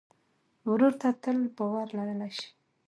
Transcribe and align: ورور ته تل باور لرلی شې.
ورور 0.69 0.93
ته 1.01 1.07
تل 1.23 1.37
باور 1.55 1.85
لرلی 1.97 2.29
شې. 2.37 2.47